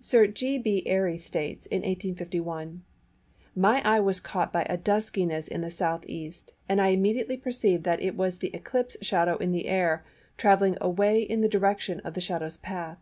[0.00, 0.58] Sir G.
[0.58, 0.82] B.
[0.86, 2.82] Airy states, in 1851,
[3.54, 6.32] "My eye was caught by a duskiness in the S.E.,
[6.68, 10.04] and I immediately perceived that it was the Eclipse shadow in the air,
[10.36, 12.98] travelling away in the direction of the shadow's path.